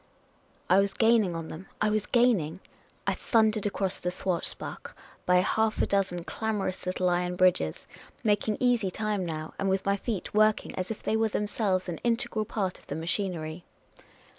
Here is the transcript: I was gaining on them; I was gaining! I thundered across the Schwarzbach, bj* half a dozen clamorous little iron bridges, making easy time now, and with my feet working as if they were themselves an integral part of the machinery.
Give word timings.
I 0.67 0.79
was 0.79 0.93
gaining 0.95 1.35
on 1.35 1.49
them; 1.49 1.67
I 1.79 1.91
was 1.91 2.07
gaining! 2.07 2.59
I 3.05 3.13
thundered 3.13 3.67
across 3.67 3.99
the 3.99 4.09
Schwarzbach, 4.09 4.95
bj* 5.27 5.43
half 5.43 5.79
a 5.79 5.85
dozen 5.85 6.23
clamorous 6.23 6.87
little 6.87 7.07
iron 7.07 7.35
bridges, 7.35 7.85
making 8.23 8.57
easy 8.59 8.89
time 8.89 9.23
now, 9.23 9.53
and 9.59 9.69
with 9.69 9.85
my 9.85 9.97
feet 9.97 10.33
working 10.33 10.73
as 10.73 10.89
if 10.89 11.03
they 11.03 11.15
were 11.15 11.29
themselves 11.29 11.87
an 11.87 11.99
integral 11.99 12.45
part 12.45 12.79
of 12.79 12.87
the 12.87 12.95
machinery. 12.95 13.63